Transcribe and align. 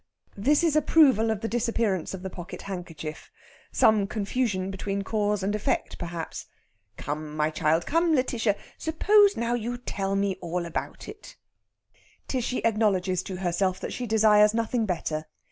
This 0.35 0.63
is 0.63 0.75
approval 0.75 1.29
of 1.29 1.41
the 1.41 1.47
disappearance 1.47 2.15
of 2.15 2.23
the 2.23 2.29
pocket 2.31 2.63
handkerchief 2.63 3.29
some 3.71 4.07
confusion 4.07 4.71
between 4.71 5.03
cause 5.03 5.43
and 5.43 5.53
effect, 5.53 5.99
perhaps. 5.99 6.47
"Come, 6.97 7.37
my 7.37 7.51
child 7.51 7.85
come, 7.85 8.15
Lætitia 8.15 8.57
suppose 8.79 9.37
now 9.37 9.53
you 9.53 9.77
tell 9.77 10.15
me 10.15 10.37
all 10.41 10.65
about 10.65 11.07
it." 11.07 11.35
Tishy 12.27 12.65
acknowledges 12.65 13.21
to 13.21 13.35
herself 13.35 13.79
that 13.81 13.93
she 13.93 14.07
desires 14.07 14.55
nothing 14.55 14.87
better. 14.87 15.27